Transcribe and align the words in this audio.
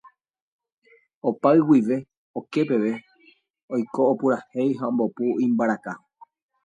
opay 1.27 1.57
guive 1.67 1.97
oke 2.39 2.61
peve 2.69 2.91
oiko 3.73 4.01
opurahéi 4.11 4.69
ha 4.79 4.85
ombopu 4.91 5.25
imbaraka 5.47 5.91